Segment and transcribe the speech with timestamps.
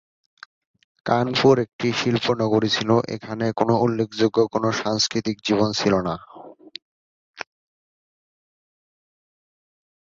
[1.05, 6.15] কানপুর একটি শিল্প নগরী ছিল, এখানে কোন উল্লেখযোগ্য কোন সাংস্কৃতিক জীবন ছিলনা।